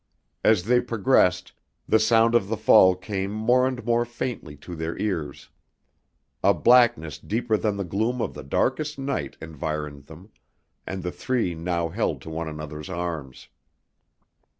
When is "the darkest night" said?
8.33-9.37